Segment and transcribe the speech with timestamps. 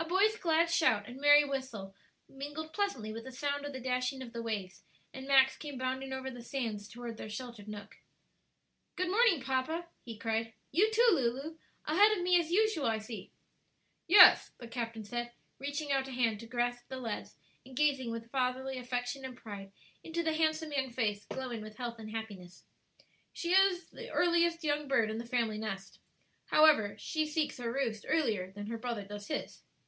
[0.00, 1.92] A boy's glad shout and merry whistle
[2.28, 6.12] mingled pleasantly with the sound of the dashing of the waves, and Max came bounding
[6.12, 7.96] over the sands toward their sheltered nook.
[8.94, 10.52] "Good morning, papa," he cried.
[10.70, 11.58] "You too, Lulu.
[11.86, 13.32] Ahead of me as usual, I see!"
[14.06, 17.34] "Yes," the captain said, reaching out a hand to grasp the lad's
[17.66, 19.72] and gazing with fatherly affection and pride
[20.04, 22.62] into the handsome young face glowing with health and happiness,
[23.32, 25.98] "she is the earliest young bird in the family nest.
[26.46, 29.64] However, she seeks her roost earlier than her brother does his."